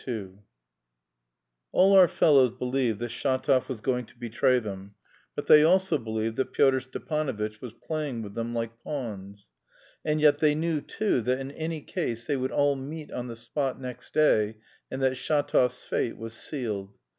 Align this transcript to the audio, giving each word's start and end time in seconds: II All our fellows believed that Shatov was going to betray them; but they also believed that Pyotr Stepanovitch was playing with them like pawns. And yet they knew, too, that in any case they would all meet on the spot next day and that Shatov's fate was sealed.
II 0.07 0.29
All 1.71 1.95
our 1.95 2.07
fellows 2.07 2.49
believed 2.49 2.97
that 3.01 3.11
Shatov 3.11 3.67
was 3.69 3.81
going 3.81 4.07
to 4.07 4.17
betray 4.17 4.57
them; 4.57 4.95
but 5.35 5.45
they 5.45 5.61
also 5.61 5.99
believed 5.99 6.37
that 6.37 6.53
Pyotr 6.53 6.79
Stepanovitch 6.79 7.61
was 7.61 7.73
playing 7.73 8.23
with 8.23 8.33
them 8.33 8.51
like 8.51 8.79
pawns. 8.79 9.49
And 10.03 10.19
yet 10.19 10.39
they 10.39 10.55
knew, 10.55 10.81
too, 10.81 11.21
that 11.21 11.37
in 11.37 11.51
any 11.51 11.81
case 11.81 12.25
they 12.25 12.35
would 12.35 12.51
all 12.51 12.75
meet 12.75 13.11
on 13.11 13.27
the 13.27 13.35
spot 13.35 13.79
next 13.79 14.15
day 14.15 14.57
and 14.89 15.03
that 15.03 15.17
Shatov's 15.17 15.85
fate 15.85 16.17
was 16.17 16.33
sealed. 16.33 16.97